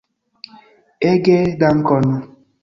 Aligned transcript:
Ege 1.09 1.37
dankon! 1.61 2.09